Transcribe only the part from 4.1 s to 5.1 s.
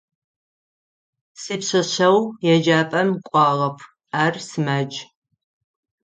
ар сымадж.